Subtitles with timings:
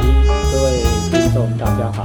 [0.00, 2.04] 各位听众，大家好，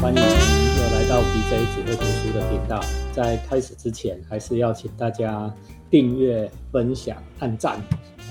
[0.00, 2.80] 欢迎又来到 BJ 只会读书的频道。
[3.12, 5.52] 在开始之前，还是要请大家
[5.88, 7.78] 订阅、分享、按赞，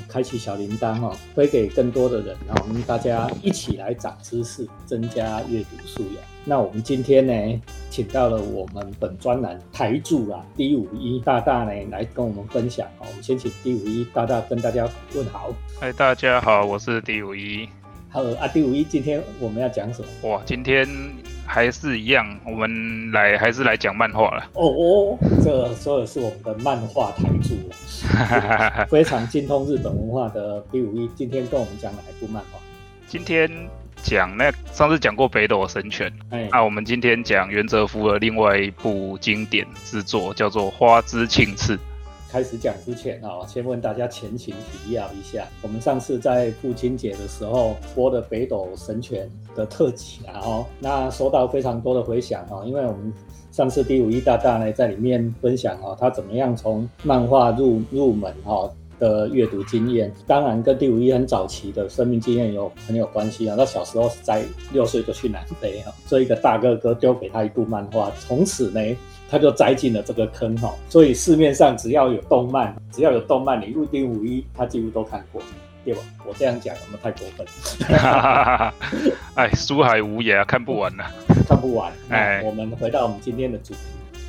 [0.10, 6.24] 开启小铃铛哦，推给更多的人，让我们大家一起来长知识，增加阅读素养。
[6.44, 13.08] 那我们今天呢，请到了我们本专栏台柱啊 D 五一大大呢来跟我们分享哦。
[13.08, 15.52] 我们先请 D 五一大大跟大家问好。
[15.80, 17.68] 嗨，大家好，我是 D 五一。
[18.16, 20.08] 好啊第五一，今天我们要讲什么？
[20.30, 20.88] 哇，今天
[21.46, 24.50] 还是一样，我们来还是来讲漫画了。
[24.54, 32.60] 哦哦，这说的是我们的漫画台柱了， 非常精通日本文化的第五一，今天跟我们讲哪一部漫画？
[33.06, 33.52] 今天
[34.02, 41.76] 讲那上次讲过北斗神拳，哎，那我们今天讲袁哲夫的另外一部经典之作，叫做《花之庆次》。
[42.36, 45.48] 开始讲之前啊，先问大家前情提要一下。
[45.62, 53.14] 我们上次在父亲节的时候播的《北斗神拳》的特辑啊，哦，那收到非常多的回响啊，因为我们
[53.54, 63.56] 上次第五一大大呢在里面分享啊，他怎么样从漫画入入门哈的阅读经验，当然跟第五一很早期的生命经验有很有关系啊。
[63.56, 68.82] 他小时候是在六岁就去南非哈，所以一个大哥哥丢给他一部漫画，从此呢。
[69.30, 75.42] 他就栽进了这个坑哈，所以市面上只要有动漫，只要有动漫，你入定五一，他几乎都看过，
[75.84, 76.02] 对吧？
[76.26, 77.46] 我这样讲有没有太过分？
[79.36, 81.06] 哎，书海无涯，看不完了，
[81.48, 81.92] 看不完。
[82.10, 83.80] 哎，我们回到我们今天的主题，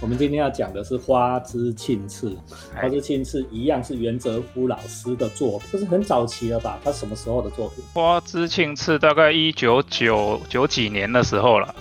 [0.00, 2.30] 我们今天要讲的是《花之庆次》。
[2.82, 6.78] 《花之庆次》一样是袁哲夫老师的作品，这是很早期了吧？
[6.82, 7.84] 他什么时候的作品？
[7.94, 11.74] 《花之庆次》大概一九九九几年的时候了。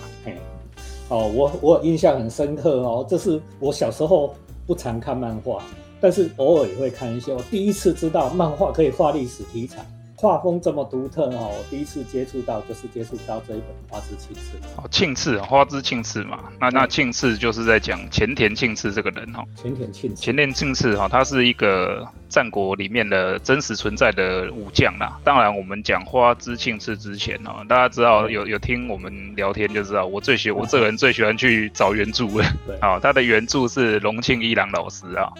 [1.08, 4.34] 哦，我我印象很深刻哦，这是我小时候
[4.66, 5.62] 不常看漫画，
[6.00, 7.32] 但是偶尔也会看一些。
[7.32, 9.86] 我第一次知道漫画可以画历史题材。
[10.18, 25.20] 画风这么独特哦，我第一次接触到就是接触到这一本《花之庆次》哦，庆次花之庆次嘛，那那庆次就是在讲前田庆次这个人哈，前田庆次，前田庆次哈，他是一个战国里面的真实存在的武将啦。
[25.22, 32.44] 当然，我们讲花之庆次之前哦，大家知道有有听我们聊天就知道，我最喜我这个人最喜欢去找原著了。
[32.66, 35.30] 对，好， 他的原著是龙庆一郎老师啊，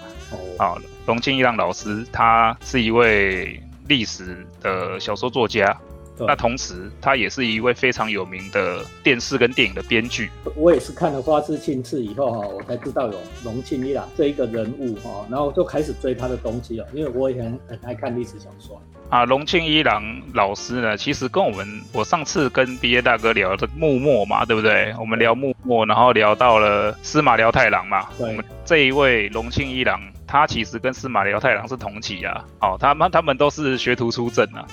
[0.59, 3.59] 好，龙庆一郎老师他是一位。
[3.89, 5.79] 历史的小说作家，
[6.19, 10.31] 那同时他也是一位非常有名的电视跟电影的编剧。
[10.55, 18.81] 我也是看了《花之庆次》以后哈，我才知道有龙庆一郎这一个人物哈，然后就开始追他的东西了，因为我也很很爱看历史小说
[19.11, 19.27] 啊。
[19.27, 20.03] 龙庆一郎
[20.33, 24.95] 老师呢，其实跟我们我上次跟毕业大哥聊的幕末嘛，对不对？
[24.99, 30.01] 我们聊幕末，然后聊到了司马辽太郎嘛，我们这一位龙庆一郎。
[30.37, 34.67] 他其实跟司马辽太郎是同期啊，哦，他们他们都是学徒出阵啊，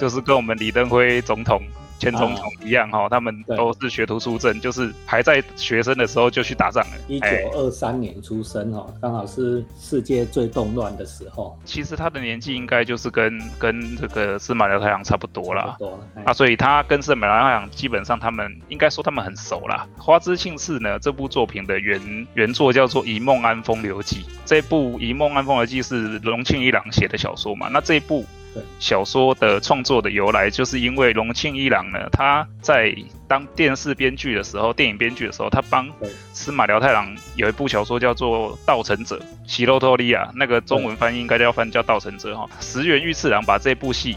[0.00, 1.62] 就是跟我们李登辉总统。
[2.02, 6.96] 前总统一样哈，他们都是学徒出阵，就是还在学生的时候就去打仗了。
[7.06, 11.56] 一九二三年出生哈，刚好是世界最动乱的时候。
[11.64, 15.76] 其实他的年纪应该就是跟跟这个司马辽太郎差不多啦。
[16.24, 19.86] 啊，所以他跟司马辽太郎基本上他们应该说他们很熟啦。
[19.96, 27.68] 花之庆次呢，这部作品的原原作叫做《一梦安风流记》，这部《一梦安风流记》是龙庆一郎写的小说嘛？
[27.70, 28.26] 那这一部。
[28.78, 32.94] 小说的创作的由来，就是因为龙庆一郎呢，他在
[33.28, 35.88] 当电视编剧的时候，电影编剧的时候，他帮
[36.32, 42.48] 司马辽太郎有一部小说叫做《盗臣者》，喜洛托利亚，那个中文翻译应该叫翻叫《盗臣者》哈。
[42.60, 44.16] 石原裕次郎把这部戏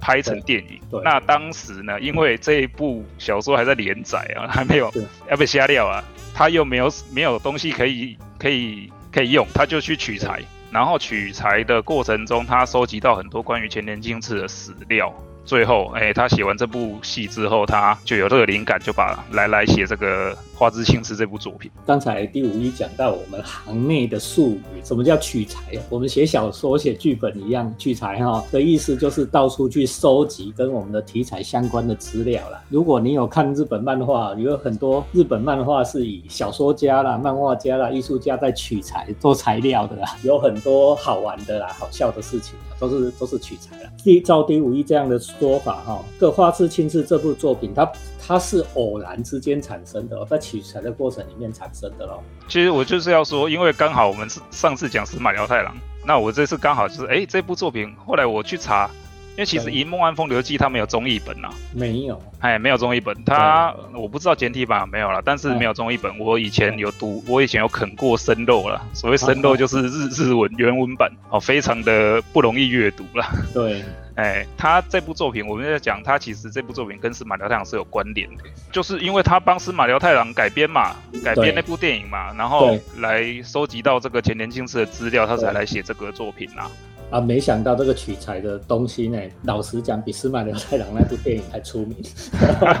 [0.00, 4.92] 拍成电影，那当时呢，因为这一部小说还在连载啊，还没有
[5.30, 6.02] 要被瞎掉啊，
[6.34, 10.42] 他又没有没有东西可以可以可以用，他就去取材。
[10.70, 15.12] 然后取材的过程中，他收集到很多关于前田敬次的史料。
[15.44, 21.70] 最后，哎，他写完这部戏之后，他就有这个灵感，就把来来写这个《花之庆次》这部作品。
[21.84, 25.60] 刚才第五一讲到我们行内的术语，什么叫取材？
[25.90, 32.62] 我们写小说、写剧本一样，取材哈的意思就是到处去收集跟我们的题材相关的资料啦。
[32.70, 43.90] 如果你有看日本漫画，有很多日本漫画是以小说家啦、漫画家啦、艺术家在取材做材料的啦，有很多好玩的啦、好笑的事情，都是都是取材啦。
[44.02, 45.20] 第照第五一这样的。
[45.26, 47.90] 说法哈，这《花之庆次》这部作品，它
[48.24, 52.22] 它是偶然之间产生的，在取材的过程里面产生的咯。
[52.48, 55.74] 其实我就是要说，因为刚好我们是上次讲司马辽太郎，
[56.04, 58.90] 那我这次刚好就是，哎，这部作品后来我去查，
[59.36, 66.18] 因为其实《对银梦安风流记》它没有中译本啊，没有，哎，没有中译本，它我不知道简体版有没有了，但是嗯没有中译本。
[66.18, 68.82] 我以前有读，我以前有啃过生肉了。
[68.94, 73.30] 所谓生肉就是日日文原文版，哦，非常的不容易阅读啦。
[73.52, 73.84] 对，
[74.16, 86.70] 哎，他这部作品，我们在讲，他其实这部作品跟司马辽太郎是有关联的，就是因为他帮司马辽太郎改编嘛，改编那部电影嘛，然后对来收集到这个前田庆次的资料，他才对来写这个作品啊。
[87.10, 91.96] 啊，没想到这个取材的东西呢，老实讲，比司马辽太郎那部电影还出名，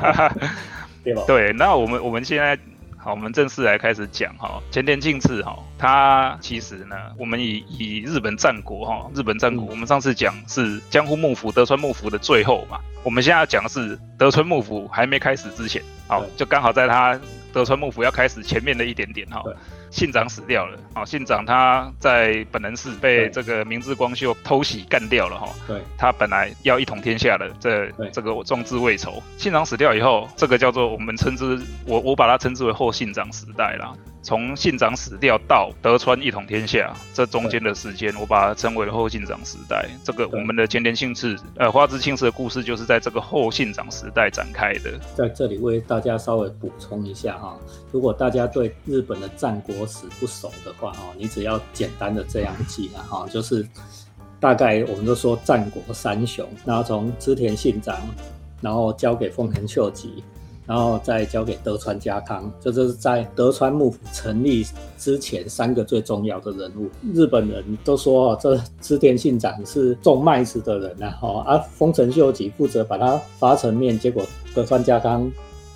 [1.04, 1.22] 对吧？
[1.26, 2.58] 对，那我们我们现在
[2.96, 17.18] 好，我们正式来开始讲哈，前田庆次哈，他其实呢，我们以以日本战国哈，日本战国，嗯我们上次讲是江户幕府、德川幕府的最后嘛，我们现在要讲的是德川幕府还没开始之前，好，就刚好在他
[17.52, 19.40] 德川幕府要开始前面的一点点哈
[19.96, 20.06] 对。
[20.06, 29.22] 信长死掉了，啊，信长他在本能寺被这个明智光秀偷袭干掉了哈，对他本来要一统天下的，这这个我壮志未酬。
[29.36, 33.92] 信长死掉以后，这个叫做我们称之我我把它称之为后信长时代啦。
[34.22, 39.88] 从信长死掉到德川一统天下，这中间的时间，我把它称为了后信长时代。
[40.02, 44.98] 这个我们的前田庆次，呃，花之庆次的故事就是在这个后信长时代展开的。
[45.14, 47.56] 在这里为大家稍微补充一下哈，
[47.92, 53.66] 如果大家对日本的战国史不熟的话哈，你只要简单的这样记了哈，就是
[54.38, 57.96] 大概我们都说战国三雄，然后从织田信长，
[58.60, 60.22] 然后交给丰臣秀吉，
[60.66, 64.66] 然后再交给德川家康，这就是在德川幕府成立
[64.98, 66.90] 之前三个最重要的人物。
[67.14, 74.24] 日本人都说哦，这织田信长是种麦子的人啊，哈啊，丰臣秀吉负责把它发成面，结果
[74.54, 75.30] 德川家康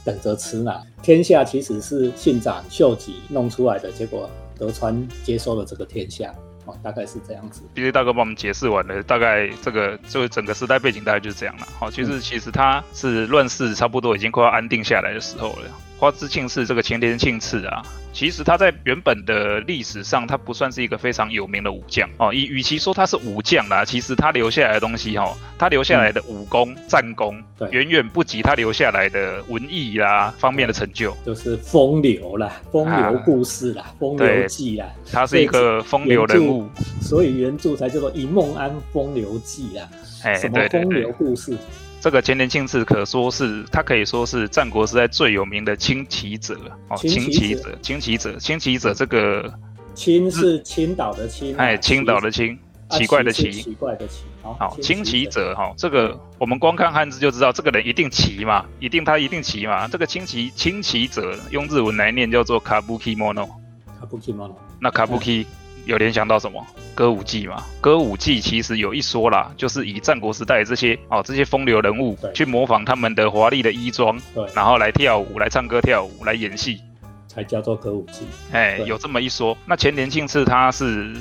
[0.05, 0.73] 等着吃呢。
[1.03, 6.35] 天下其实是信长秀吉弄出来的，结果德川接收了这个天下，
[6.67, 7.63] 哦，大概是这样子。
[7.75, 11.67] 毕竟大哥帮我们解释完了，大概这个就是整个时代背景大概就是这样了。
[11.79, 15.71] 好，其实其实他是乱世差不多已经快要安定下来的时候了。
[16.01, 22.33] 花之庆次这个前田庆次啊，其实他在原本的历史上，他不算是一个非常有名的武将哦。
[22.33, 31.15] 与与其说他是武将啦，其实他留下来的东西哈，他留下来的武功、战功，对远远不及他留下来的文艺啦方面的成就。
[31.27, 36.67] 就是风流啦，风流故事啦，风流记啦，他是一个风流人物，
[37.03, 39.87] 所以原著才叫做《一梦安风流记》啦。
[40.25, 41.13] 哎，什么风流。
[41.13, 41.55] 故事？
[42.01, 46.59] 这个前田庆次可说是他可以说是战国时代最有名的轻骑者
[46.89, 47.79] 哦，轻骑者。
[47.83, 49.53] 轻骑者，轻骑者，这个
[49.95, 52.59] 青是青岛的青啊，哎，青岛的青，
[52.89, 54.25] 啊奇怪的奇是奇，怪的奇。
[54.43, 59.87] 好，好，轻骑者，者哈，这个我们光看汉字就知道，这个人一定骑嘛，一定他一定骑嘛。
[59.87, 63.47] 这个轻骑轻骑者用日文来念叫做 kabuki mono，
[64.01, 64.51] 卡布奇莫
[64.81, 65.45] 那 kabuki
[65.87, 66.65] 有联想到什么？
[66.95, 76.81] 歌舞伎嘛，歌舞伎其实有一说啦，就是以战国时代这些哦这些风流人物去模仿他们的华丽的衣装，对，然后来跳舞、来唱歌、跳舞、来演戏，
[77.27, 78.27] 才叫做歌舞伎。
[78.53, 79.57] 哎，有这么一说。
[79.65, 81.15] 那前田庆次他是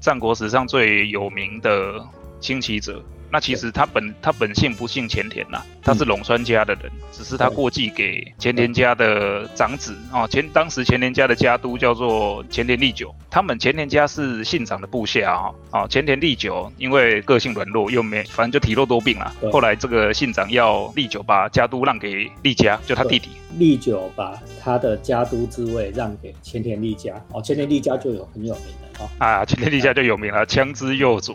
[0.00, 2.04] 战国史上最有名的
[2.40, 3.02] 轻骑者。
[3.32, 10.28] 那其实他本他本姓不姓前田呐，他是陇川家的人，只是他对过继给前田家的长子哦。
[10.30, 15.50] 前当时前田家的家督叫做前田利久，他们前田家是信长的部下啊。
[15.70, 19.50] 哦，前田利久因为个性软弱，又没反正就体弱多病啦对。
[19.50, 23.30] 后来这个信长要利久把家督让给利家，就他弟弟。
[23.56, 31.34] 利久把他的家督之位让给前田利家，哦，前田利家就有很有名的哦，啊，前田利家就有名了，枪之右左。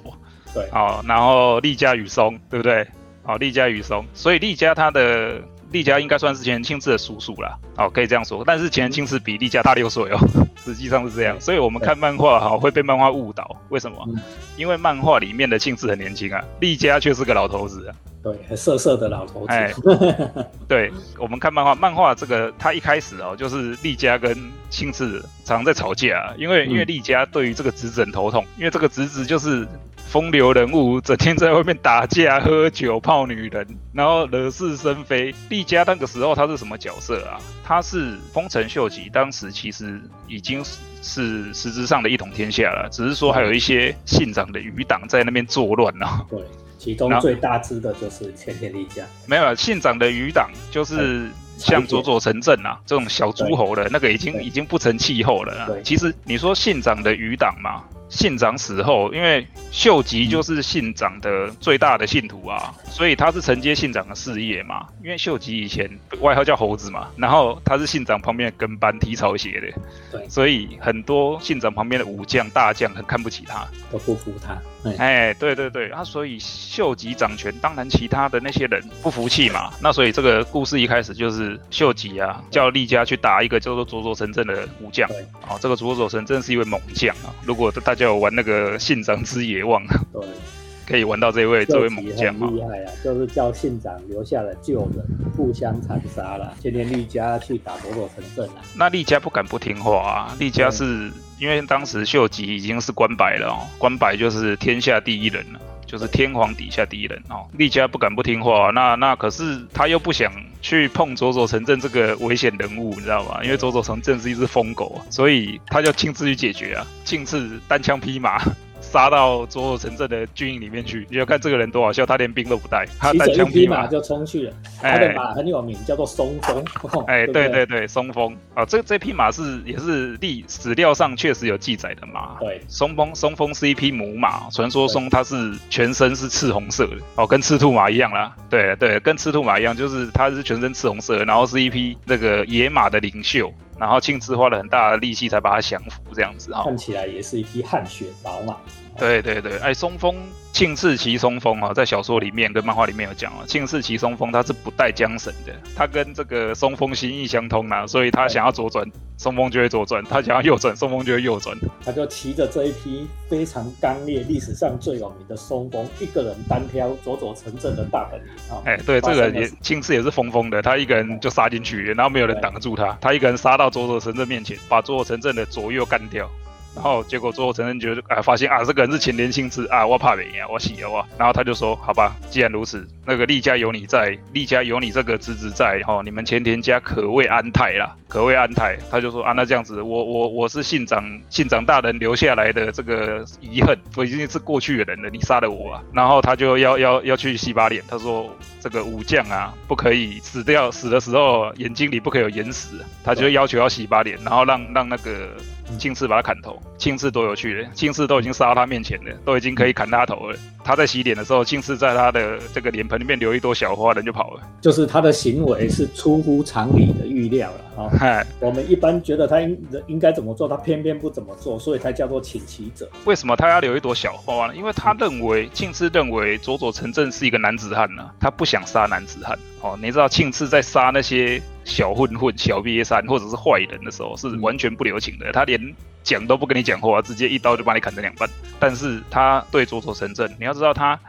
[0.57, 2.87] 对，哦，然后利家与松，对不对？
[3.23, 5.41] 哦，利家与松，所以利家他的
[5.71, 8.41] 利家应该算是前田庆次的叔叔啦，哦，可以这样说。
[8.45, 10.17] 但是前田庆次比利家大六岁哦，
[10.63, 11.39] 实际上是这样。
[11.39, 13.97] 所以我们看漫画哈、会被漫画误导，为什么？
[14.07, 14.15] 嗯
[14.55, 17.95] 因为漫画里面的庆次很年轻啊，利家却是个老头子啊。
[18.33, 19.73] 对，很色色的老头子，哎
[20.67, 24.35] 对，我们看漫画，漫画这个他一开始哦，就是丽家跟
[24.69, 29.65] 青次常常在吵架、啊，因为、嗯因为丽家对于这个侄子很头痛，因为这个侄子就是
[29.95, 35.33] 风流人物，整天在外面打架、喝酒、泡女人，然后惹是生非。
[35.49, 37.39] 丽家那个时候他是什么角色啊？
[37.63, 46.25] 他是丰臣秀吉，当时其实已经是是实质上的一统天下了，只是说还有一些信长的余党在那边作乱啊。
[46.29, 46.39] 对，
[46.77, 55.81] 其中最大只的就是千田利家，没有了，信长的余党就是像佐佐成正啊这种小诸侯的那个已经已经不成气候了啊对。
[55.81, 64.85] 其实你说信长的余党嘛，信长死后，因为秀吉就是信长的最大的信徒啊，所以他是承接信长的事业嘛。
[65.03, 65.89] 因为秀吉以前
[66.21, 74.55] 外号叫猴子嘛，然后他是信长旁边的跟班提草鞋的，对，所以很多信长旁边的武将大将很看不起他，都不服他。
[74.97, 79.69] 哎，对对对，啊，所以秀吉掌权，当然其他的那些人不服气嘛。
[79.81, 85.09] 那所以这个故事一开始就是秀吉啊，叫丽家去打一个叫做佐佐成正的武将。
[85.49, 87.35] 哦，这个佐佐成正是一位猛将啊。
[87.43, 90.21] 如果大家有玩那个信长之野望，对，
[90.87, 92.49] 可以玩到这位这位猛将啊。
[92.53, 95.05] 厉害啊，就是叫信长留下了救人，
[95.35, 96.53] 互相残杀了。
[96.61, 101.11] 今天丽家去打佐佐成正啊，那丽家不敢不听话啊，丽家是。
[101.39, 107.45] 因为当时秀吉已经是官白了哦，关白就是天下第一人了，就是天皇底下第一人哦。
[107.53, 113.39] 丽家不敢不听话，那那可是他又不想去碰佐佐城镇这个危险人物，你知道吗？
[113.43, 118.41] 因为佐佐城镇是一只疯狗，所以他就亲自去解决啊，亲自单枪匹马。
[118.81, 124.53] 杀到佐佐城镇的军营里面去，你要看这个人多好笑，他连兵都不带，他带枪匹马就冲去了。
[124.81, 126.63] 他的马很有名，叫做松风。
[127.07, 132.37] 哎， 对对对，松风啊，这这匹马是也是历史料上确实有记载的马。
[132.39, 138.35] 对，松风松风是一匹母马，传说松它是全身是赤红色的哦，跟赤兔马一样啦。
[138.49, 143.51] 对对，跟赤兔马一样，就是它是全身赤红色，然后是一匹那个野马的领袖。
[143.79, 148.57] 然后庆次花了很大的力气才把他降服，这样子哈，看起来也是一匹汗血宝马。
[148.97, 150.15] 对对对，哎，松风
[150.51, 158.83] 庆次骑松风啊，在小说里面跟漫画里面有讲啊，庆次骑松风他是不带缰绳的，他跟这个松风心意相通啊，所以他想要左转，
[159.17, 161.57] 松风就会左转；他想要右转，松风就会右转。
[161.83, 168.61] 他就骑着这一匹非常刚烈、历史上最有名的松风，一个人单挑佐佐城镇的大本营啊。
[168.65, 176.29] 哎，对，这个也青次也是疯疯的，他一个人就杀进去，然后没有人挡得住他，他一个人杀到佐佐城镇面前，把佐佐城镇的左右干掉。
[176.77, 181.03] 然后结果最后陈真觉得啊，发现啊，这个人是前年庆次啊，我怕别啊，我喜了哇。
[181.17, 188.77] 然后他就说，好吧，既然如此，那个厉家有你在，厉家有你这个侄子在，哈，你们前田家可谓安泰啦， 可谓安泰。
[188.91, 195.81] 他就说啊，那这样子，我我我是信长信长大人留下来的这个遗恨，我已经是过去的人了，你杀了我啊。
[195.91, 198.29] 然后他就要要要去洗把脸，他说
[198.61, 205.31] 这个武将啊，不可以死掉，死的时候眼睛里不可以有眼屎，他就要求要洗把脸，然后让让那个。
[205.77, 210.37] 庆次把他砍头，庆次多有趣的，庆次都已经杀到他面前了，都已经可以砍他头了。
[210.63, 214.41] 他在洗脸的时候，庆次在他的这个脸盆里面留一朵小花，人就跑了。
[214.59, 217.89] 就是他的行为是出乎常理的预料了啊！
[217.97, 219.57] 嗨，我们一般觉得他应
[219.87, 222.89] 应该怎么做，他偏偏不怎么做，所以才叫做请其者。
[223.05, 224.55] 为什么他要留一朵小花呢？
[224.55, 229.37] 因为他认为庆次认为佐佐成正是一个男子汉呢，他不想杀男子汉。
[229.61, 235.31] 哦，你知道庆次在杀那些小混混、小瘪三或者是坏人的时候，是完全不留情的。
[235.31, 235.59] 他连
[236.03, 238.29] 讲都不跟你讲话，直接一刀就把你砍成两半。
[238.59, 240.99] 但是他对佐佐神镇，你要知道他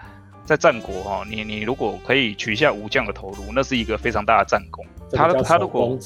[0.47, 4.85] 在战国哈，你你如果可以取下武将的头颅，那是一个非常大的战功。
[5.13, 5.99] 他他如果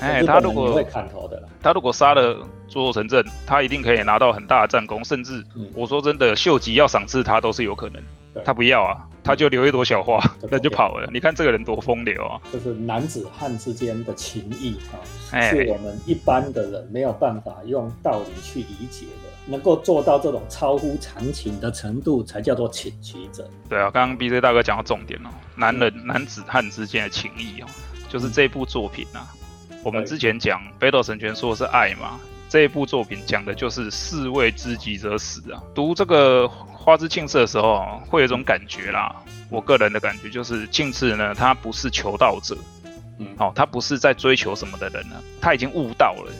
[0.00, 2.34] 哎，他如果会砍头的，他如果杀了
[2.68, 8.02] 佐佐成正，他一定可以拿到很大的战功，甚至我说真的，秀吉要赏赐他都是有可能。
[8.44, 9.06] 他不要啊。
[9.26, 10.20] 他就留一朵小花，
[10.50, 11.08] 那就跑了。
[11.10, 12.38] 你看这个人多风流啊！
[12.52, 19.30] 就是男子汉之间的情谊啊，是我们一般的人没有办法用道理去理解的。
[19.46, 23.48] 能够做到这种超乎常情的程度，才叫做请骑者。
[23.66, 27.66] 对啊，刚刚 B J 大哥讲到重点哦，男人男子汉之间的情谊哦，
[28.14, 29.26] 就是这部作品啊。
[29.82, 35.60] 我们之前讲《北斗神拳》说的是爱嘛，这一部作品讲的就是士为知己者死啊。
[35.74, 36.48] 读这个。
[36.84, 39.16] 花之庆次的时候，会有一种感觉啦。
[39.48, 42.54] 我个人的感觉就是，庆次呢，他不是求道者，
[43.18, 46.32] 嗯，哦，他不是在追求什么的人呢，他已经悟到了。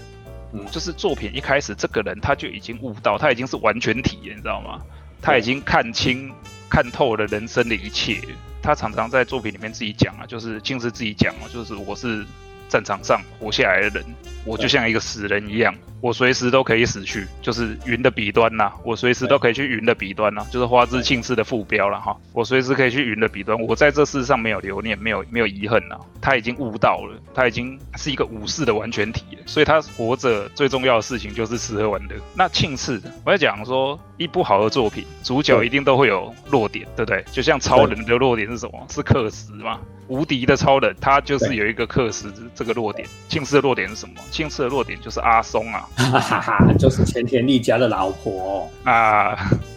[0.52, 4.82] 嗯，就是作品一开始，这个人他就已经悟到，他已经是完全体，你知道吗？
[5.22, 6.30] 他已经看清、
[6.68, 8.20] 看透了人生的一切。
[8.64, 12.24] 他常常在作品里面自己讲啊，就是庆次自己讲啊，就是我是
[12.66, 14.04] 战场上活下来的人，
[14.46, 15.74] 我就像一个死人一样。
[16.00, 18.70] 我随时都可以死去，就是云的彼端呐。
[18.84, 22.14] 我随时都可以去云的彼端呐，就是花之庆次的副标了哈。
[22.34, 25.96] 我随时可以去云的彼端，我在这世上没有留念，没有没有遗恨呐。
[26.20, 32.16] 他已经悟道了，他已经是一个武士的完全体了，所以他活着最重要的事情就是吃喝玩乐。
[32.36, 37.24] 那庆次，我在讲说，一部好的作品，主角一定都会有弱点，对不对？
[37.32, 38.86] 就像超人的弱点是什么？
[38.88, 39.78] 是克时嘛。
[40.06, 43.08] 无敌的超人，他就是有一个克时这个弱点。
[43.28, 44.14] 庆次的弱点是什么？
[44.30, 45.88] 庆次的弱点就是阿松啊。
[45.96, 49.34] 哈哈哈，就是前田利家的老婆啊，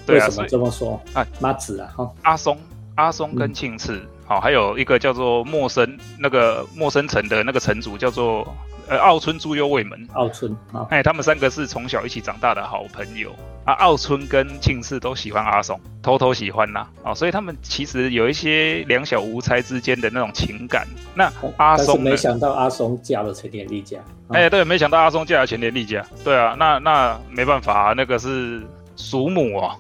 [0.07, 1.25] 为什么这么说啊？
[1.39, 2.57] 妈子啊，哈，阿松，
[2.95, 8.45] 阿松跟庆次，好，还有一个叫做陌生那个陌生城的那个城主叫做
[8.87, 13.31] 呃奥村朱优卫门，奥村啊，哎，他们三个是从小一起长大的好朋友。
[13.65, 13.73] 啊。
[13.73, 20.87] 奥村跟庆次都喜欢阿松，偷偷喜欢啦，哦，所以他们其实有一些两小无猜之间的那种情感。
[21.13, 28.61] 那阿松没想到阿松嫁了前田利家，哎，对，没想到阿松嫁了前田利家，对啊，那那没办法，那个是
[28.95, 29.75] 叔母哦，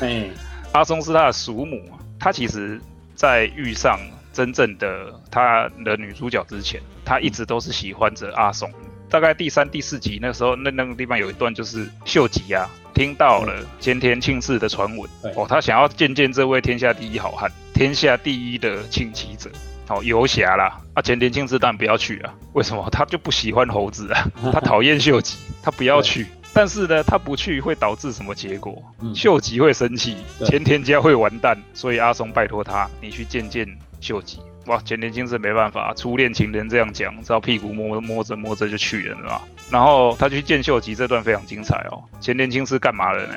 [0.00, 0.28] 哎，
[0.72, 1.80] 阿松是他的叔母，
[2.18, 2.80] 他其实
[3.14, 3.98] 在遇上。
[4.38, 8.70] 真正的他的女主角之前，他一直都是喜欢着阿松。
[9.10, 19.50] 大概第三、第四集那时候，那那个地方有一段就是秀吉啊，听到了前田庆次的传闻，哦，他想要见见这位天下第一好汉，天下第一的庆骑者，
[19.88, 20.80] 哦，游侠啦。
[20.94, 22.88] 啊，前田庆次当然不要去啊，为什么？
[22.92, 26.24] 他就不喜欢猴子啊， 他讨厌秀吉，他不要去。
[26.54, 28.82] 但是呢，他不去会导致什么结果？
[29.14, 31.56] 秀吉会生气，前田家会完蛋。
[31.74, 33.66] 所以阿松拜托他，你去见见。
[34.00, 39.42] 秀吉哇，前田青是没办法，初恋情人这样讲，知道屁股摸摸着摸着就去了，是吧？
[39.70, 42.02] 然后他去见秀吉，这段非常精彩哦。
[42.20, 43.34] 前田青是干嘛的呢？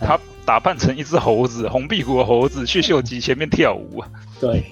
[0.00, 4.08] 他打扮成一只猴子，红屁股的猴子，去秀吉前面跳舞啊。
[4.38, 4.62] 对，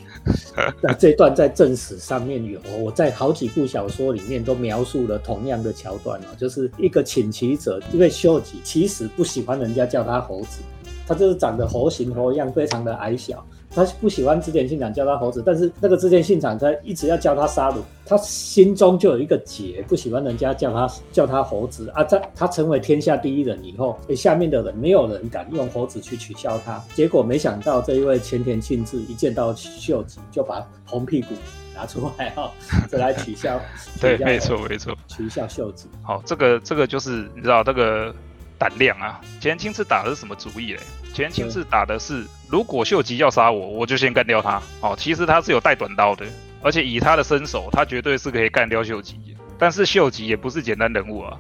[0.82, 10.60] 那这段在正史上面有，我在好几部小说里面都描述了同样的桥段哦，就是一个请骑者，因为秀吉其实不喜欢人家叫他猴子，
[11.06, 13.42] 他就是长得猴形猴样，非常的矮小。
[13.74, 22.04] 他不喜欢织田信长叫他猴子，但是那个织田信长他一直要叫他杀戮，他心中就有一个结，不喜欢人家叫他叫他猴子啊。
[22.04, 26.82] 在他成为天下第一人以后，下面的人没有人敢用猴子去取笑他。
[26.94, 31.28] 结果没想到这一位前田庆治一见到秀吉，就把红屁股
[31.74, 32.52] 拿出来哈，
[32.88, 33.58] 再来取笑。
[34.00, 35.86] 对，没错没错，取消秀子。
[36.02, 38.14] 好，这个这个就是你知道这个
[38.62, 39.20] 胆量啊。
[39.40, 40.78] 前田庆治打的是什么主意嘞？
[41.12, 42.24] 前田庆治打的是。
[42.48, 44.62] 如果秀吉要杀我，我就先干掉他。
[44.82, 46.26] 哦，其实他是有带短刀的，
[46.62, 49.18] 而且以他的身手，他绝对是可以干掉秀吉。
[49.58, 51.36] 但是秀吉也不是简单人物啊。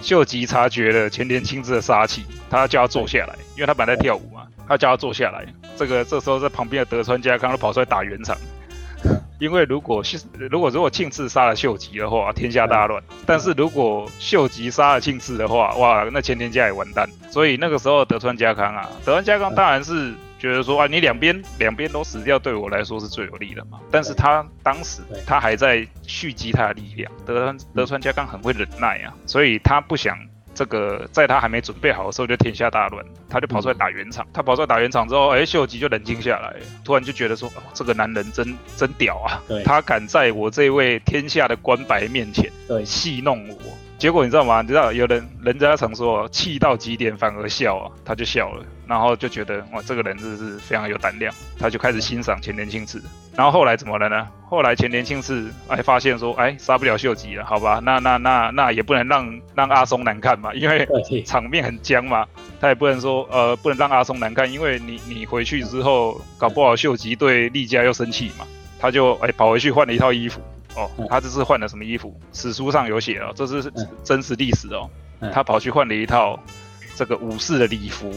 [0.00, 5.46] 秀吉察觉了前田亲自的杀气，他叫他坐下来，因为他本来在跳舞嘛，他叫他坐下来。
[5.76, 8.34] 这个这时候在旁边的德川家康都跑出来打圆场。
[9.38, 10.18] 因为如果秀
[10.50, 17.08] 如果如果庆次杀了秀吉的话，天下大乱；但是如果秀吉杀了庆次的话，哇，那前天家也完蛋。
[17.30, 20.14] 所以那个时候德川家康啊，德川家康当然是。
[20.36, 23.80] 觉得说啊，你两边两边都死掉，对我来说是最有利的嘛。
[23.90, 30.18] 但是他当时他还在蓄积他的力量，德川德川家康很会忍耐啊，所以他不想
[30.54, 34.26] 这个在他还没准备好的时候就天下大乱，他就跑出来打圆场。
[34.32, 42.50] 他跑出来打圆场之后，哎，秀吉就冷静下来，突然就觉得说，哦，这个男人真真屌啊，他敢在我这位天下的官白面前
[42.86, 43.56] 戏弄我。
[43.96, 44.60] 结果你知道吗？
[44.60, 53.02] 你知道有人人家常说气到极点反而笑啊，他就笑了，然后就觉得哇，这个人真的是非常有胆量，他就开始欣赏前田庆次。
[53.36, 54.28] 然后后来怎么了呢？
[54.48, 60.86] 后来前田庆次哎发现说，哎杀不了秀吉了，好吧，那那那那也不能让让阿松难看嘛，因为
[61.24, 62.26] 场面很僵嘛，
[62.60, 68.46] 他也不能说呃不能让阿松难看，因为你你回去之后搞不好秀吉对丽家又生气嘛，
[68.78, 70.40] 他就哎跑回去换了一套衣服。
[70.76, 72.20] 哦，他这是换了什么衣服？
[72.32, 74.90] 史书上有写哦，这是真实历史哦。
[75.32, 76.36] 他跑去换了一套
[76.96, 78.12] 这个武士的礼服，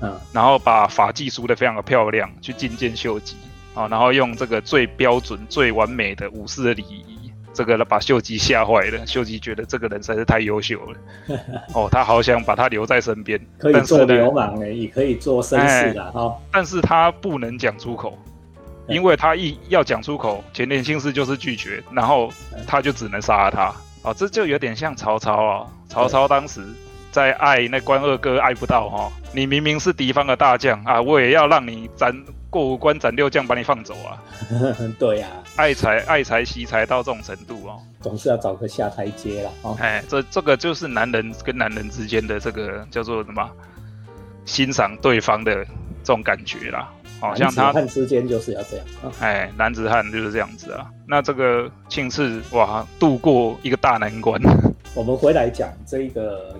[0.00, 3.36] 嗯，然后把法纪梳的非常的漂亮，去觐见秀吉
[3.74, 9.06] 啊，然后用这个最标准、最完美的武士的礼仪，这个把秀吉吓坏了。
[9.06, 10.98] 秀吉觉得这个人实在是太优秀了，
[11.74, 18.18] 哦，他好想把他留在身边，可以做流氓呢，也可以做绅士的哈，但是他不能讲出口。
[18.88, 22.28] 因为他一要讲出口，前田庆次就是拒绝，然后
[22.66, 23.72] 他就只能杀了他。
[24.02, 25.64] 哦，这就有点像曹操啊。
[25.88, 26.60] 曹操当时
[27.10, 32.14] 在爱那关二哥爱不到哈，你明明是敌方的大将啊，我也要让你斩
[32.48, 34.22] 过五关斩六将把你放走啊。
[34.98, 39.50] 对呀，爱才爱才惜才到这种程度哦，总是要找个下台阶了。
[39.78, 43.50] 哎，这这个就是男人跟男人之间的这个叫做什么？
[44.46, 45.54] 欣赏对方的
[46.02, 46.90] 这种感觉啦。
[47.20, 48.86] 好像他汉之间就是要这样，
[49.20, 50.90] 哎，男子汉就是这样子啊。
[51.06, 54.40] 那这个庆次哇，度过一个大难关。
[54.96, 56.56] 我们回来讲这个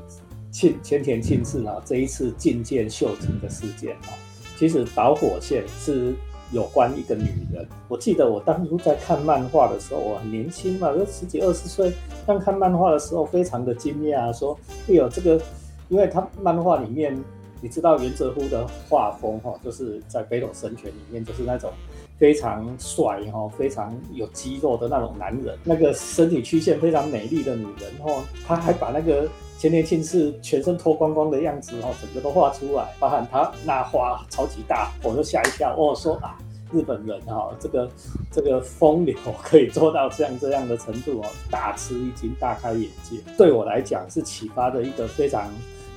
[0.51, 4.15] 庆前田庆次啊，这一次觐见秀吉的事件啊，
[4.57, 6.15] 其实导火线是
[6.53, 7.67] 有关一个女人。
[7.89, 11.93] 我记得我当初在看漫画的时候，我很年轻嘛，就十几二十岁，
[12.27, 14.59] 刚看漫画的时候非常的惊讶，说
[14.89, 15.41] 哎呦这个，
[15.89, 17.17] 因为他漫画里面。
[17.63, 21.71] 你知道原泽夫的画风哈，就是在《北斗神拳》里面，就是那种
[22.17, 29.29] 非常帅哈、非常有肌肉的那种男人，那个身体曲线非常美丽的女人哈，他还把那个
[29.61, 36.39] 前田庆是全身脱光光的样子哦，整个都画出来，包含他那画超级大，我就吓一跳，我说啊，
[36.73, 37.87] 日本人哈，这个
[38.33, 43.19] 这个风流可以做到这样这样的程度哦，大吃一惊，大开眼界。
[43.37, 45.47] 对我来讲是启发的一个非常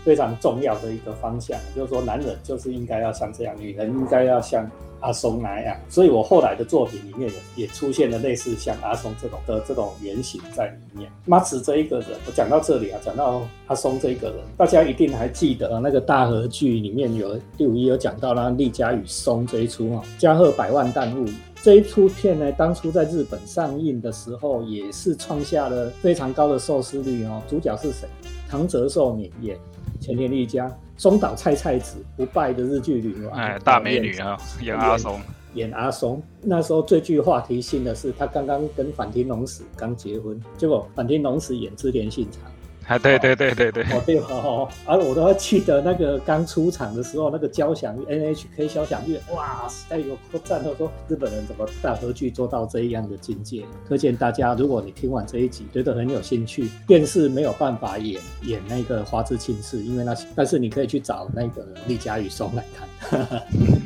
[0.04, 4.70] 非常重要的一个方向，就是说男人就是应该要像这样，女人应该要像。
[5.04, 11.12] 阿松那样，所以我后来的作品里面也也出现了类似像阿松这种的这种原型在里面。
[11.26, 21.28] 马子这一个人，我讲到这里啊，讲到阿松这一个人，大家一定还记得那个大和剧里面有第五一有讲到啦，丽佳与松这一出啊，加贺百万弹物
[21.62, 27.42] 这一出片呢，当初在日本上映的时候也是创下了非常高的收视率哦。
[27.50, 28.08] 主角是谁？
[28.50, 29.58] 唐泽寿演演
[30.04, 30.70] 前田利佳。
[30.98, 35.20] 松岛菜菜子不败的日剧女王，哎，大美女啊，演阿松，
[35.56, 36.22] 演阿松。
[36.42, 42.42] 那时候最具话题性的是，她刚刚跟反町隆史刚结婚，结果反町隆史演织田信长。
[42.88, 53.64] 啊，对对对对对，哦对哦，而我都要记得那个刚出场的时候，那个交响 NHK 交响乐，哇，哎呦，赞到说日本人怎么大合剧做到这样的境界？
[53.88, 63.38] 推荐大家，如果你听完这一集觉得很有兴趣，电视没有办法演演那个花之庆次，因为那但是你可以去找那个丽佳与松来看，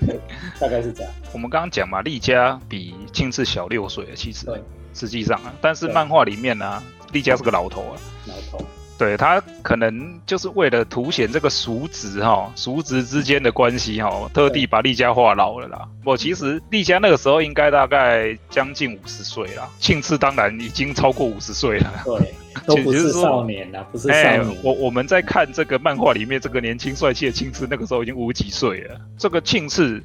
[0.60, 1.12] 大概是这样。
[1.34, 4.62] 我们刚刚讲嘛，丽佳比青次小六岁，其实对，
[4.94, 6.82] 实际上啊，但是漫画里面呢，
[7.14, 7.94] 丽佳是个老头啊，
[8.28, 8.66] 老头。
[8.98, 15.88] 对他可能就是为了凸显这个叔侄哈，叔侄之间的关系哈，特地把丽佳画老了啦。
[16.04, 21.92] 我其实丽佳那个时候应该大概将近五十岁了，庆次当然已经超过五十岁了。
[22.04, 22.34] 对，
[22.66, 24.58] 都不是少年了，不是少年。
[24.64, 29.00] 我我们在看这个漫画里面，这个年轻帅气的庆次，那个时候已经五几岁了。
[29.18, 30.02] 这个庆次。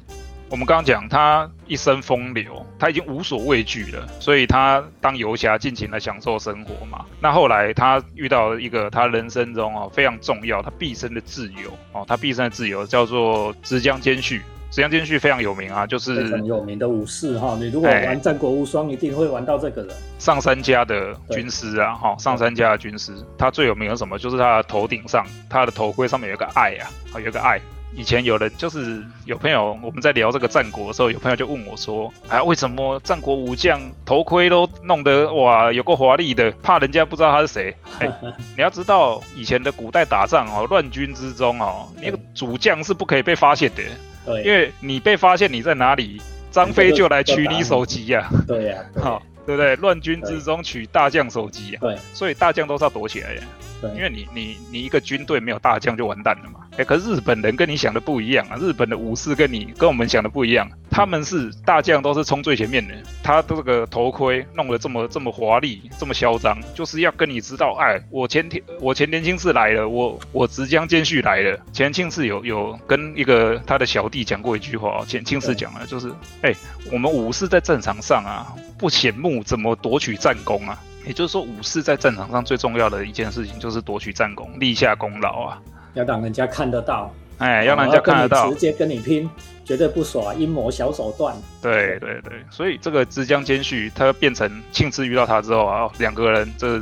[0.53, 7.03] 我们刚刚讲他一生风流，他已经无所畏惧了，所以他当游侠尽情的享受生活嘛。
[7.19, 14.43] 那后来他遇到一个他人生中哦非常重要，他毕生的挚友哦，他毕生的挚友叫做直江兼续。
[14.69, 17.57] 直江兼续非常有名啊，就是很有名的武士哈。
[17.59, 19.95] 你如果玩战国无双，一定会玩到这个人。
[20.19, 24.19] 上三家的军师啊，哈，上三家的军师，他最有名的什么？
[24.19, 27.59] 就是他的头顶上，他的头盔上面有个爱啊，有个爱。
[27.95, 38.11] 以前有人就是有朋友，我们在聊这个战国的时候，有朋友就问我说：“哎，为什么战国武将头盔都弄得哇有个华丽的，怕人家不知道他是谁？” 哎，
[38.55, 43.83] 你要知道以前的古代打仗哦，乱军之中哦，那个主将是不可以被发现的，
[44.25, 49.75] 对，因为你被发现你在哪里，张飞就来取你首级呀，对呀，好，对不对？
[49.75, 53.41] 乱军之中取大将首级，对，所以大将都是要躲起来的，
[53.81, 56.61] 对，因为你你你一个军队没有大将就完蛋了嘛。
[56.75, 58.57] 哎，可是日本人跟你想的不一样啊！
[58.57, 71.59] 日本的武士跟你跟我们想的不一样，他们是大将都是冲最前面的，他这个头盔弄得这么这么华丽，这么嚣张，就是要跟你知道，哎，我前天我前年轻次来了，我我直江兼续来了。
[71.71, 76.51] 前庆次有有跟一个他的小弟讲过一句话，前庆次讲了，就是，哎，
[76.91, 80.81] 我们武士在战场上啊，不显目怎么夺取战功啊？
[81.05, 85.61] 也就是说，武士在战场上最重要的一件事情就是夺取战功，立下功劳啊。
[85.93, 89.29] 要让人家看得到，哎，要让人家看得到，直接跟你拼，
[89.63, 91.35] 绝对不耍阴谋小手段。
[91.61, 96.79] 对对对，所以这个直江兼续，他变成庆次遇到他之后啊，两个人这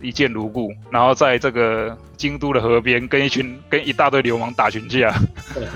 [0.00, 5.14] 一见如故，然后在这个京都的河边跟一群跟一大堆流氓打群架，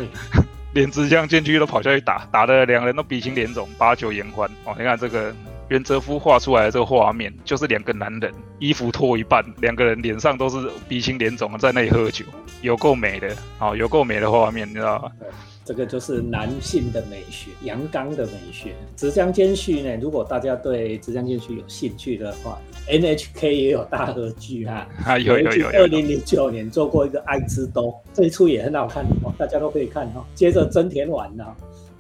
[0.75, 4.49] 连直江兼续都跑下去打，打的两人都鼻青脸肿，把酒言欢。
[4.65, 5.35] 哦，你看这个。
[5.73, 12.27] 袁哲夫画出来的这个画面，就是两个男人衣服脱一半，两个人脸上都是鼻青脸肿的，在那里喝酒，
[12.61, 15.11] 有够美的，好，有够美的画面，你知道吗？
[15.65, 18.75] 这个就是男性的美学，阳刚的美学。
[18.97, 22.59] 直江兼续呢，如果大家对直江兼续有兴趣的话
[22.91, 30.23] ，NHK 也有大合剧哈， 啊有有有，二零零九年做过一个《爱之都》，这一出也很好看哦，大家都可以看哦。
[30.35, 31.47] 接着真田丸呢。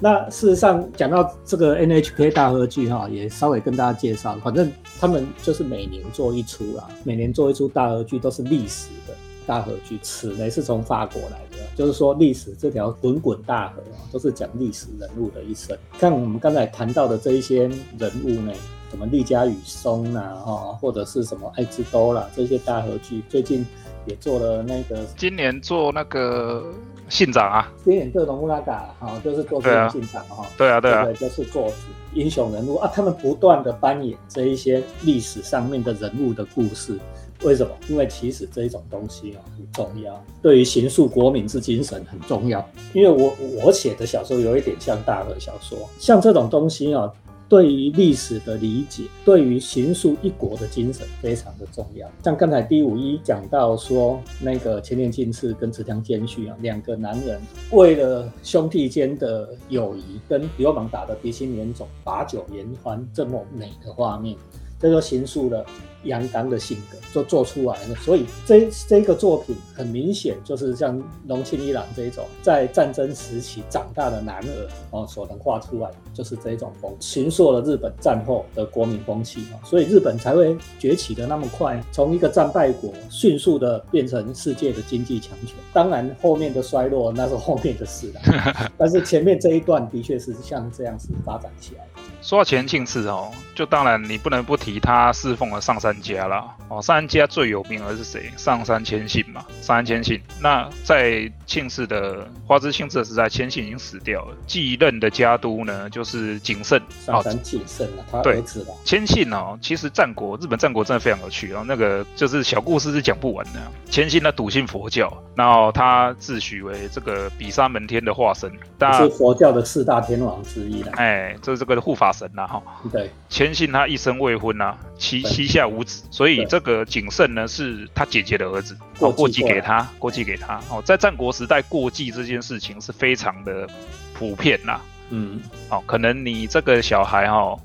[0.02, 9.14] 那事实上讲到这个 NHK 大合剧哈，也稍微跟大家介绍，反正他们就是每年做一出啦，每年做一出大合剧都是历史的
[9.46, 15.78] 大合剧，此呢是从法国来的，就是说历史这条滚滚大河啊，都是讲历史人物的一生。
[16.00, 18.52] 像我们刚才谈到的这一些人物呢，
[18.90, 23.64] 什么利嘉与松呐，哈，或者是什么爱之都啦，这些大合剧，最近
[24.06, 26.64] 也做了那个，今年做那个。
[27.08, 31.70] 信长啊，今年这种乌拉嘎哈，就是做这个信长哈，对啊对啊，对，就是做
[32.14, 36.98] 英雄人物啊，他们不断的扮演这一些历史上面的人物的故事，
[37.42, 37.72] 为什么？
[37.88, 42.66] 因为其实这一种东西啊很重要，对于形塑国民之精神很重要。
[42.92, 47.12] 因为我我写的小说有一点像大河小说，像这种东西啊。
[47.52, 52.10] 对于历史的理解，对于行书一国的精神非常的重要。
[52.24, 57.38] 像刚才第五一讲到说，那个前田进次跟池江兼续啊，两个男人
[57.70, 64.34] 为了兄弟间的友谊，跟流氓打得鼻青脸肿、把酒言欢这么美的画面，
[64.80, 65.62] 这就形塑了。
[66.04, 85.56] 阳刚的性格就做出来了，所以这这个作品很明显就是像龙庆一郎这种在战争时期长大的男儿哦所能画出来就是这种风，形塑了日本战后的国民风气啊，所以日本才会崛起的那么快，从一个战败国迅速的变成世界的经济强权。
[85.72, 91.86] 当然后面的衰落那是后面的事了，但是前面这一段的确是像这样子发展起来。
[92.22, 96.54] 说到前庆次哦，就当然你不能不提他侍奉的上山家啦。
[96.68, 98.30] 哦，上山家最有名的是谁？
[98.36, 99.44] 上山千信嘛。
[99.60, 104.36] 上山千信，那在庆次的花之庆次的时代，谦信已经死掉了。
[104.46, 106.80] 继任的家督呢，就是景胜。
[107.04, 108.72] 上山景胜啊，他儿子吧。
[108.84, 113.60] 谦信哦，其实战国日本战国真的非常有趣哦，那个就是小故事是讲不完的。
[113.90, 118.48] 谦信他笃信佛教，然后他自诩为这个比沙门天的化身，
[118.96, 120.92] 是佛教的四大天王之一的。
[120.92, 122.11] 哎，这是这个护法。
[122.12, 130.60] 神呐哈，对，谦信他一生未婚呐，膝膝下无子，所以这个景胜呢是他姐姐的儿子，过继给他，过继给他。
[130.70, 133.66] 哦，在战国时代过继这件事情是非常的
[134.12, 137.56] 普遍呐，嗯，哦，可能你这个小孩哈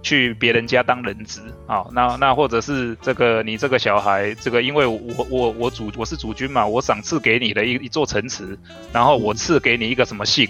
[0.00, 8.56] 去别人家当人质啊，那那或者是这个你这个小孩，这个因为我我我主我是主君嘛，我赏赐给你的一一座城池，
[8.92, 10.48] 然后我赐给你一个什么姓。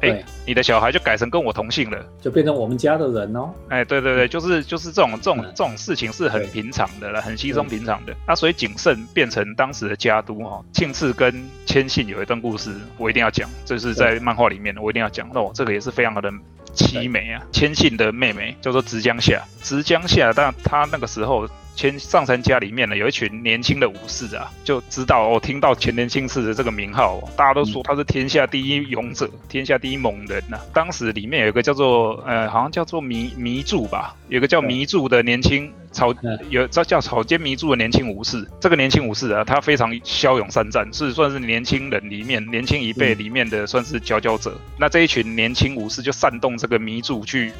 [0.00, 3.50] 哎，你的小孩就改成跟我同姓了，就变成我们家的人哦。
[3.68, 8.14] 哎，对对对，就是就是这种这种这种事情是很平常的了，很稀松平常的。
[8.26, 11.34] 那所以景胜变成当时的家督哈，庆次跟
[11.66, 15.28] 千信有一段故事，我一定要讲，这是在漫画里面的，我一定要讲。
[15.32, 16.32] 那我这个也是非常的
[16.74, 17.42] 凄美啊。
[17.52, 21.48] 千信的妹妹叫做直江夏，直江夏，但她那个时候。
[21.80, 30.58] 前上山家里面呢，有一群年轻的武士啊，就知道哦，听到前田庆次的这个名号，大家都说他是天下第一勇者，天下第一猛人呐。
[30.74, 36.14] 当时里面有一个叫做呃，好像叫做迷迷柱吧，有个叫迷柱的年轻草，
[36.50, 38.46] 有叫叫草间迷柱的年轻武士。
[38.60, 44.54] 这个年轻武士啊，他非常骁勇善战，是算是年轻人里面年轻一辈里面的算是佼佼者。
[44.78, 47.50] 那这一群年轻武士就煽动这个迷柱去。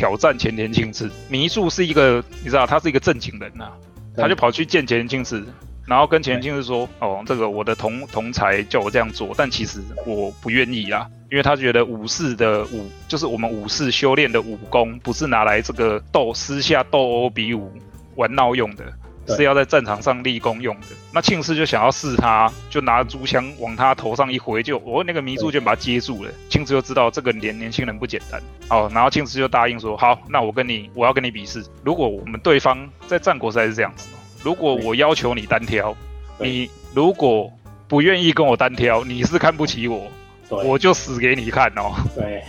[0.00, 3.68] 挑战前田庆次，迷柱是一个，你知道他是一个正经人呐，
[4.16, 5.46] 他就跑去见前田庆次，
[5.86, 17.70] 然后跟前田庆次说：“哦，这个我的同同才叫我这样做，但其实我不愿意啊，因为他觉得武士的武就是我们武士修炼的武功，不是拿来这个斗私下斗殴比武
[18.14, 18.84] 玩闹用的。”
[19.26, 20.86] 是要在战场上立功用的。
[21.12, 26.30] 那庆氏就想要试他，就拿竹枪往他头上一挥，就我那个迷柱就把他接住了。
[26.48, 31.64] 庆氏就知道这个年年轻人不简单，哦，然后庆氏就答应说：好，那我跟你，我要跟你比试。
[31.84, 34.08] 如果我们对方在战国时代是这样子，
[34.42, 35.96] 如果我要求你单挑，
[36.38, 37.52] 你如果
[37.88, 40.10] 不愿意跟我单挑，你是看不起我，
[40.48, 41.94] 我就死给你看哦。
[42.14, 42.42] 对。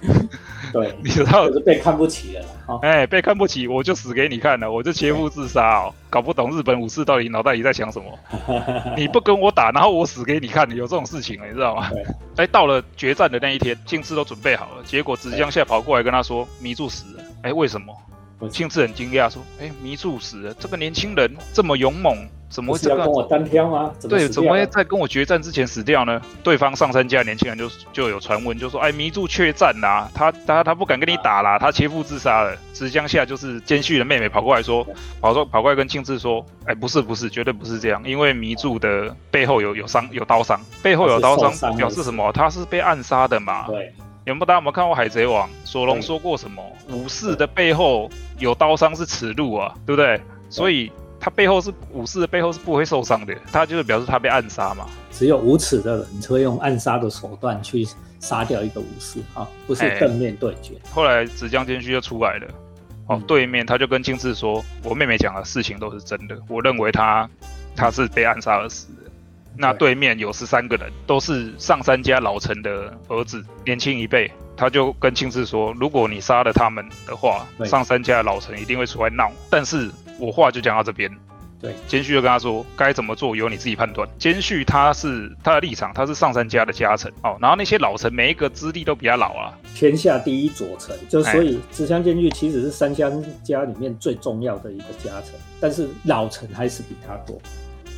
[0.72, 8.18] 对，你知道是被看不起了，哎，被看不起，我就死给你看了，我就切腹自杀哦，搞不懂日本武士到底脑袋里在想什么。
[8.96, 11.90] 你不跟我打，然后我死给你看，有这种事情，你知道吗？
[12.36, 17.24] 哎，到了决战的那一天，庆次都准备好了，结果直江夏跑过来跟他说，迷住死了。
[17.42, 17.94] 哎，为什么？
[18.50, 22.16] 庆次很惊讶说，哎，迷住死了，这个年轻人这么勇猛。
[22.48, 23.92] 怎么会要跟我单挑吗？
[24.08, 26.20] 对，怎么会在跟我决战之前死掉呢？
[26.42, 34.86] 对方上山家年轻人就就有传闻，就说：“哎，迷住怯战呐，他他他不敢跟你打啦，他切腹自杀了。”直江夏就是奸绪的妹妹跑过来说，
[35.20, 42.32] 跑说跑过来跟庆次说：“哎，不是不是，绝对不是这样，因为迷住的背后有有伤有刀伤，背后有刀伤表示什么？
[42.32, 43.66] 他是被暗杀的嘛？
[43.66, 43.92] 对，
[44.24, 45.46] 有没有大家有没有看过海贼王？
[45.64, 46.62] 索隆说过什么？
[46.88, 48.08] 武士的背后
[48.38, 50.18] 有刀伤是耻辱啊，对不对？
[50.48, 50.90] 所以。
[51.20, 54.86] 他背后是武士的背后是不会受伤的，他就是表示他被暗杀嘛。
[55.10, 57.86] 只有无耻的人才会用暗杀的手段去
[58.20, 60.74] 杀掉一个武士啊，不是正面对决。
[60.92, 62.46] 后来直江兼续就出来了，
[63.06, 67.28] 哦，对面他就跟庆次说：“我妹妹讲的事情都是真的，我认为他
[67.74, 69.10] 他是被暗杀而死的。”
[69.60, 74.30] 那对面有十三个人，都是上三家老臣的儿子，年轻一辈。
[74.56, 79.90] 他就跟庆次说：“如果你杀了他们的话，上三家的老臣一定会出来闹。”但是。
[80.18, 81.10] 我话就讲到这边，
[81.60, 84.08] 对，监续就跟他说，该怎么做由你自己判断。
[84.18, 97.40] 监续他是他的立场，他是上三家的家臣哦，然后那些老臣每一个资历都比较老啊，天下第一左臣，就所以直香监狱其实是三乡家里面最重要的一个家臣，但是老臣还是比他多，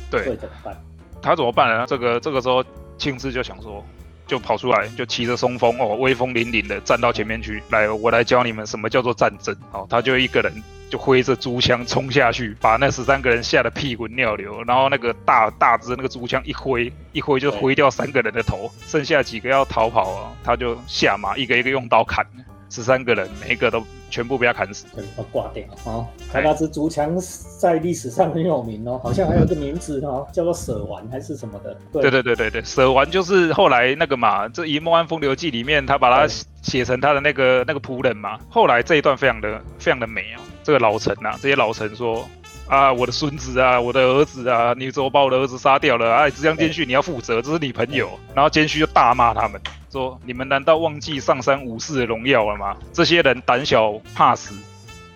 [0.09, 0.77] 对，怎么办？
[1.21, 1.85] 他怎么办呢？
[1.87, 2.63] 这个这个时候
[2.97, 3.83] 庆次就想说。
[4.27, 9.53] 就跑出来，就骑着松风哦，威风凛凛的站到前面去，来，我来教你们什么叫做战争。
[9.73, 10.53] 哦，他就一个人
[10.91, 14.61] 就挥着竹枪冲下去，把那十三个人吓得屁滚尿流。
[14.65, 22.25] 然后那个大大只那个竹枪一挥，一挥就挥掉三个人的头，剩下几个要逃跑啊，他就下马一个一个用刀砍。
[22.71, 26.07] 十三个人，每一个都全部被他砍死，全部挂掉啊！
[26.31, 27.15] 他那支竹墙
[27.59, 31.77] 在历史上很有名哦，好像还有个名字哦，叫做舍丸还是什么的。
[31.91, 38.39] 对对对对对，舍丸就是后来那个嘛，这《一梦安风流记》里面他把它写成他的那个那个仆人嘛。
[38.49, 42.25] 后来这一段非常的非常的美哦，这个老臣呐，这些老臣说。
[42.71, 46.15] 啊，我的孙子啊，我的儿子啊，你怎么把我的儿子杀掉了？
[46.15, 48.09] 哎，这样监续你要负责，这是你朋友。
[48.33, 49.59] 然后监续就大骂他们，
[49.91, 52.77] 说你们难道忘记上山武士的荣耀了吗？
[52.93, 54.55] 这些人胆小怕死，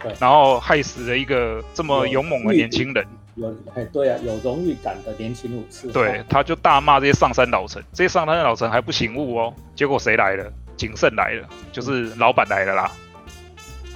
[0.02, 3.08] 对，然后害死了一个这么勇猛的年轻人。
[3.36, 5.88] 有，哎，对啊，有荣誉感的年轻武士。
[5.94, 9.54] 对，他就大骂这些上山老臣，这些上山老臣还不醒悟哦。
[9.78, 10.52] 结果谁来了？
[10.76, 12.92] 景胜来了，就是老板来了啦。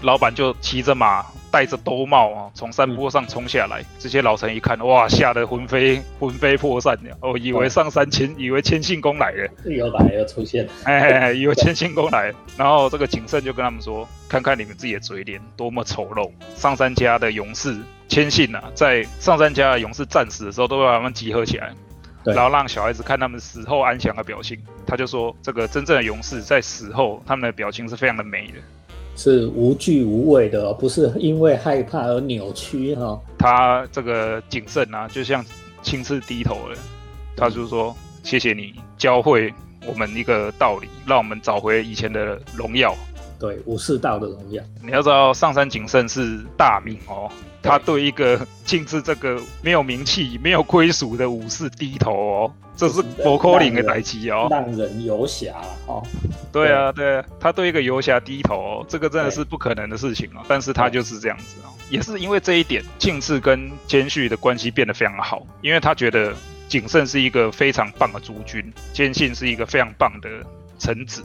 [0.01, 1.25] 老板就骑着马。
[1.51, 3.83] 戴着兜帽啊，从山坡上冲下来。
[3.97, 12.33] 这些老臣一看，哇，吓得魂飞魂飞魄散的，哦，以为上山千，以为千信公来了，又来又出现了， 哎，以为千信公来。
[12.57, 16.29] 然后这个景胜就跟他们说：“看看你们自己的嘴脸，多么丑陋！
[16.55, 21.73] 上山家的勇士千信啊，在上山家的勇士战死的时候，都会把他们集合起来，
[22.25, 24.59] 然后让小孩子看他们死后安详的表情。
[24.85, 28.53] 他就说，这个真正的勇士在死后，他们的表情是非常的美的。”
[29.19, 33.19] 是无惧无畏的，不是因为害怕而扭曲哈。
[33.37, 35.43] 他这个谨慎啊，就像
[35.81, 36.77] 亲自低头了。
[37.35, 39.53] 他就说：“谢谢你教会
[39.85, 42.95] 我们一个道理，让我们找回以前的荣耀。”
[43.39, 44.61] 对，武士道的荣耀。
[44.83, 47.31] 你要知道，上山谨慎是大名哦。
[47.61, 55.53] 他对一个近似这个没有名气、没有归属的武士低头哦，这是佛科林的代级哦，让人游侠
[55.85, 56.01] 哦。
[56.53, 60.41] 对啊，对啊，他对一个游侠低头，这个真的是不可能的事情哦。
[60.47, 66.33] 但是他就是这样子哦，也是因为这一点，近次跟监续的关系变得非常好，因为他觉得
[66.69, 70.29] 景胜是一个非常棒的诸君，坚信是一个非常棒的
[70.77, 71.21] 臣子。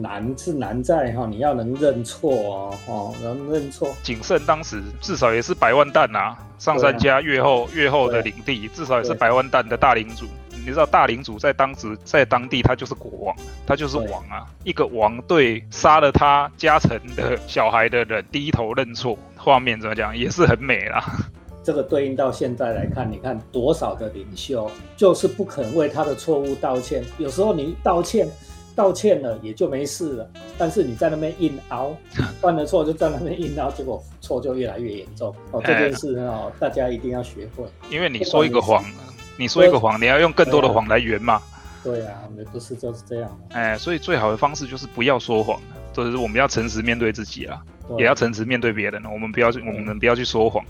[0.00, 3.94] 难是难在哈，你要能认错哦，哦，能认错。
[4.02, 10.26] 景胜当时至少也是百万担呐，上山家越后越后的领地，至少也是百万担的大领主。
[10.50, 14.46] 你知道大领主在当时在当地他就是国王，他就是王啊。
[14.64, 21.04] 一个王对杀了他家臣的小孩的人低头认错，画面怎么讲也是很美啦。
[21.62, 28.28] 这个对应到现在来看，你看多少的领袖就是不肯为他的错误道歉，有时候你道歉。
[28.76, 31.96] 道歉了也就没事了，但是你在那边硬熬，
[32.40, 35.34] 犯了错就在那边硬熬，结果错就越来越严重。
[35.50, 37.64] 哦，这件事哦，大家一定要学会。
[37.90, 38.84] 因为你说一个谎，
[39.38, 41.40] 你说一个谎，你要用更多的谎来圆嘛。
[41.82, 43.40] 对啊，我们不是就是这样。
[43.52, 45.58] 哎，所以最好的方式就是不要说谎，
[45.92, 47.62] 就是我们要诚实面对自己啊，
[47.96, 49.02] 也要诚实面对别人。
[49.10, 50.62] 我们不要去，我们不要去说谎，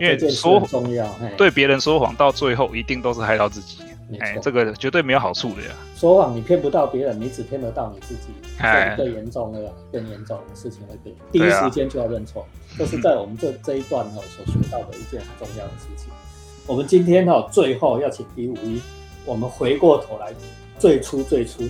[0.00, 0.60] 因为说。
[1.36, 3.78] 对别人说谎，到最后一定都是害到自己。
[4.20, 5.68] 哎，这个绝对没有好处的呀！
[5.94, 8.28] 说谎你骗不到别人，你只骗得到你自己。
[8.58, 11.14] 哎，更严重的、更严重的事情会变。
[11.30, 12.46] 第一时间就要认错，
[12.78, 16.10] 这是在我们这这一段哈所学到的一件很重要的事情。
[16.66, 18.80] 我们今天哈最后要请第五一，
[19.26, 20.32] 我们回过头来，
[20.78, 21.64] 最初最初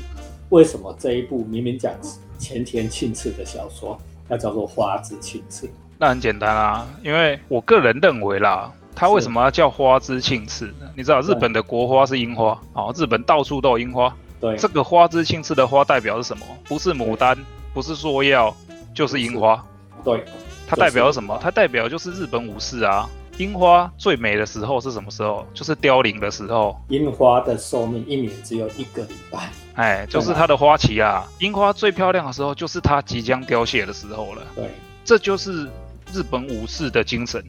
[0.51, 1.92] 为什么这一部明明讲
[2.38, 3.98] 前田庆次的小说
[4.29, 5.68] 要叫做花之庆次？
[5.98, 8.72] 那很简单啊，因为我个人认为啦。
[8.98, 10.90] 它为什么要叫花之庆次呢？
[10.96, 14.12] 你知道日本的国花是樱花，哦，日本到处都有樱花。
[14.40, 16.44] 对，这个花之庆次的花代表是什么？
[16.64, 17.38] 不是牡丹，
[17.72, 18.52] 不是说药，
[18.92, 19.64] 就是樱花。
[20.02, 20.24] 对，
[20.66, 21.38] 它代表什么？
[21.40, 23.08] 它代表就是日本武士啊。
[23.37, 25.46] 樱花最美的时候是什么时候？
[25.54, 26.76] 就是凋零的时候。
[26.88, 29.48] 樱花的寿命一年只有一个礼拜。
[29.74, 31.24] 哎，就是它的花期啊。
[31.38, 34.42] 樱花最漂亮的时候就是它即将凋谢的时候了。
[34.56, 34.68] 对，
[35.04, 35.68] 这就是
[36.12, 37.40] 日本武士的精神，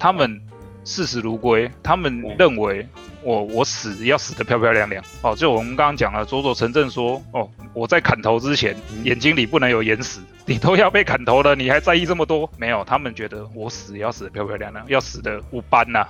[0.00, 0.42] 他们。
[0.86, 2.86] 视死如归，他们认为
[3.24, 5.34] 我我死要死得漂漂亮亮哦。
[5.34, 12.48] 就我们刚刚讲了，佐佐成正说哦，我在砍头之前眼睛里不能有眼屎，你都要被砍头了，你还在意这么多？
[12.56, 16.06] 没有，他们觉得我死要死得漂漂亮亮，要死得无斑呐，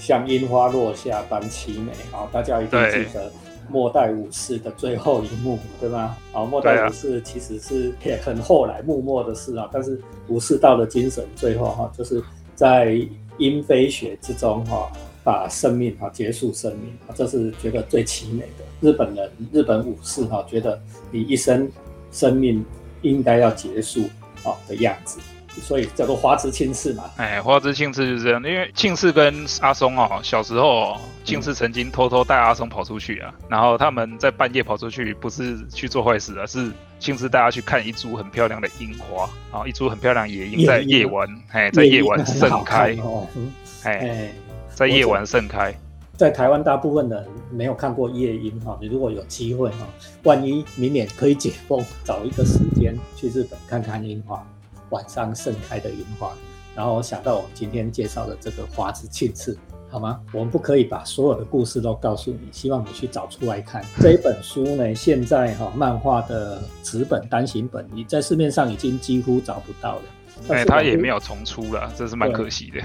[0.00, 1.92] 像樱花落下般凄美。
[2.10, 3.30] 好，大家一定记得
[3.68, 6.16] 末代武士的最后一幕，对吗？
[6.32, 12.98] 好，末代武士其实是也很后来幕末的事啊，但是武士道的精神最后哈，就是在。
[13.38, 14.90] 因飞雪之中，哈，
[15.24, 18.64] 把生命哈结束生命，这是觉得最凄美的。
[18.80, 21.70] 日本人、日本武士哈，觉得你一生
[22.12, 22.64] 生命
[23.02, 24.02] 应该要结束，
[24.44, 25.18] 啊的样子。
[25.60, 27.04] 所以叫做花之庆次嘛。
[27.16, 43.26] 哎，花之庆次就是这样，因为庆次跟阿松哦，小时候庆次曾经偷偷带阿松跑出去啊，然后他们在半夜跑出去，不是去做坏事啊，是庆次带他去看一株很漂亮的樱花啊，一株很漂亮野樱在夜晚，哎，在夜晚盛开哦，
[43.84, 44.30] 哎，
[44.74, 45.74] 在夜晚盛开。
[46.16, 48.76] 在台湾，大部分人没有看过夜樱哈。
[48.80, 49.86] 你如果有机会哈，
[50.24, 54.44] 万一明年可以解封，找一个时间去日本看看樱花，
[54.90, 56.32] 晚上盛开的樱花。
[56.74, 59.58] 然后想到我们今天介绍的这个花之庆次，
[59.90, 60.20] 好吗？
[60.32, 64.94] 我们不可以把所有的故事都告诉你，希望你去找出来看这一本书呢。
[64.94, 70.02] 现在哈，漫画的纸本单行本，你在市面上已经几乎找不到了。
[70.50, 72.80] 哎，它也没有重出了，这是蛮可惜的。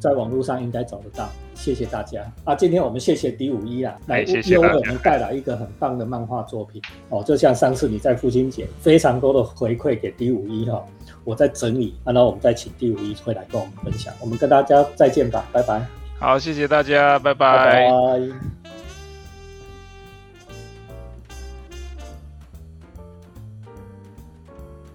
[0.00, 1.28] 在网络上应该找得到。
[1.54, 2.54] 谢谢大家啊！
[2.54, 7.22] 今天我们谢谢 D 五一啊，来为我们带来一个很棒的漫画作品哦。
[7.22, 10.84] 就像上次你在父亲节非常多的回馈给 D 五一哈，
[11.24, 14.12] 我在整理，然后我们再请第五一会来跟我们分享。
[14.20, 15.84] 我们跟大家再见吧，拜拜。
[16.18, 18.63] 好，谢谢大家，拜拜。